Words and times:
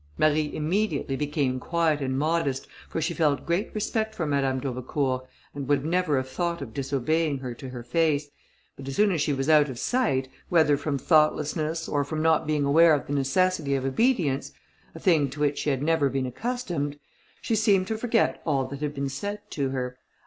Marie 0.17 0.51
immediately 0.55 1.15
became 1.15 1.59
quiet 1.59 2.01
and 2.01 2.17
modest, 2.17 2.67
for 2.89 2.99
she 2.99 3.13
felt 3.13 3.45
great 3.45 3.69
respect 3.75 4.15
for 4.15 4.25
Madame 4.25 4.59
d'Aubecourt, 4.59 5.27
and 5.53 5.67
would 5.67 5.85
never 5.85 6.17
have 6.17 6.27
thought 6.27 6.59
of 6.59 6.73
disobeying 6.73 7.37
her 7.37 7.53
to 7.53 7.69
her 7.69 7.83
face, 7.83 8.27
but 8.75 8.87
as 8.87 8.95
soon 8.95 9.11
as 9.11 9.21
she 9.21 9.31
was 9.31 9.47
out 9.47 9.69
of 9.69 9.77
sight, 9.77 10.27
whether 10.49 10.75
from 10.75 10.97
thoughtlessness, 10.97 11.87
or 11.87 12.03
from 12.03 12.19
not 12.23 12.47
being 12.47 12.65
aware 12.65 12.95
of 12.95 13.05
the 13.05 13.13
necessity 13.13 13.75
of 13.75 13.85
obedience, 13.85 14.51
a 14.95 14.99
thing 14.99 15.29
to 15.29 15.39
which 15.39 15.59
she 15.59 15.69
had 15.69 15.83
never 15.83 16.09
been 16.09 16.25
accustomed, 16.25 16.97
she 17.39 17.55
seemed 17.55 17.85
to 17.85 17.95
forget 17.95 18.41
all 18.43 18.65
that 18.65 18.81
had 18.81 18.95
been 18.95 19.07
said 19.07 19.39
to 19.51 19.69
her. 19.69 19.99